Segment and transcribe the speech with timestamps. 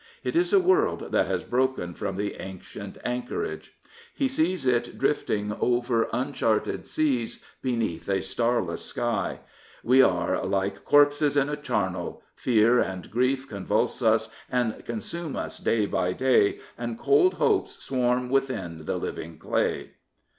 [0.23, 3.73] It is a world that has broken from the ancient anchorage.
[4.15, 9.41] He sees it drifting over uncharted seas beneath a starless sky.
[9.83, 15.59] We are like corpses in a charnel, Fear and grief convulse us and consume us
[15.59, 19.91] day by day, And cold hopes swarm within the living clay.